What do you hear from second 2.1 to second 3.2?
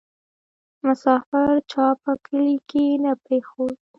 کلي کې نه